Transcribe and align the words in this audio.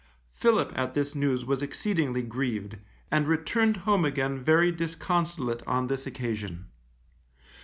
Philip 0.31 0.73
at 0.75 0.95
this 0.95 1.13
news 1.13 1.45
was 1.45 1.61
exceedingly 1.61 2.23
grieved, 2.23 2.79
and 3.11 3.27
returned 3.27 3.77
home 3.85 4.03
again 4.03 4.39
very 4.43 4.71
disconsolate 4.71 5.61
on 5.67 5.85
this 5.85 6.07
occasion. 6.07 6.65